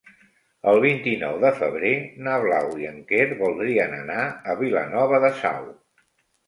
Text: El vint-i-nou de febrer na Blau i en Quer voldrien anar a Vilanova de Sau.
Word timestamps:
El 0.69 0.79
vint-i-nou 0.85 1.37
de 1.43 1.51
febrer 1.59 1.93
na 2.29 2.39
Blau 2.47 2.73
i 2.87 2.91
en 2.95 2.99
Quer 3.13 3.29
voldrien 3.45 3.97
anar 4.03 4.27
a 4.55 4.61
Vilanova 4.67 5.27
de 5.29 5.35
Sau. 5.47 5.75